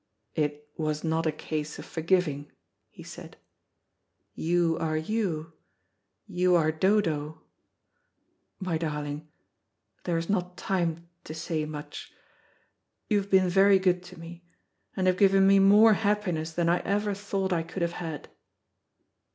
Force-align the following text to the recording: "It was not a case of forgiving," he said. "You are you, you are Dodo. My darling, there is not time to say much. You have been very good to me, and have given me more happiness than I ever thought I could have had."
"It 0.33 0.67
was 0.77 1.03
not 1.03 1.27
a 1.27 1.31
case 1.31 1.77
of 1.77 1.85
forgiving," 1.85 2.51
he 2.89 3.03
said. 3.03 3.37
"You 4.33 4.75
are 4.79 4.97
you, 4.97 5.53
you 6.25 6.55
are 6.55 6.71
Dodo. 6.71 7.41
My 8.59 8.79
darling, 8.79 9.27
there 10.05 10.17
is 10.17 10.27
not 10.27 10.57
time 10.57 11.07
to 11.25 11.35
say 11.35 11.65
much. 11.65 12.11
You 13.09 13.17
have 13.17 13.29
been 13.29 13.47
very 13.47 13.77
good 13.77 14.01
to 14.05 14.19
me, 14.19 14.43
and 14.97 15.05
have 15.05 15.17
given 15.17 15.45
me 15.45 15.59
more 15.59 15.93
happiness 15.93 16.51
than 16.51 16.67
I 16.67 16.79
ever 16.79 17.13
thought 17.13 17.53
I 17.53 17.61
could 17.61 17.83
have 17.83 17.89
had." 18.01 18.27